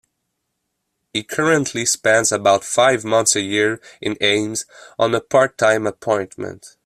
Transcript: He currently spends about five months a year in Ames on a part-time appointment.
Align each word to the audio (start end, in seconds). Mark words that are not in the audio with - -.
He 1.13 1.21
currently 1.21 1.85
spends 1.85 2.31
about 2.31 2.63
five 2.63 3.05
months 3.05 3.35
a 3.35 3.41
year 3.41 3.79
in 4.01 4.17
Ames 4.19 4.65
on 4.97 5.13
a 5.13 5.21
part-time 5.21 5.85
appointment. 5.85 6.75